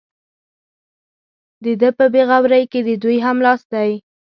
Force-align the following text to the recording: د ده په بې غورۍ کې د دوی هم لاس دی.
د 1.63 1.65
ده 1.81 1.89
په 1.97 2.05
بې 2.13 2.21
غورۍ 2.29 2.63
کې 2.71 2.79
د 2.87 2.89
دوی 3.03 3.17
هم 3.25 3.37
لاس 3.45 3.61
دی. 3.73 3.91